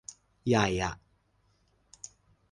[0.47, 0.93] ใหญ่อะ